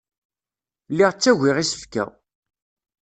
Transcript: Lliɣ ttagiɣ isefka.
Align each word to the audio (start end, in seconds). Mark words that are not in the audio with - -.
Lliɣ 0.91 1.11
ttagiɣ 1.13 1.57
isefka. 1.63 2.05